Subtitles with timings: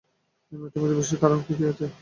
[0.51, 1.85] এই মেয়েটির মধ্যে বিশেষ কারণের কি কি আছে?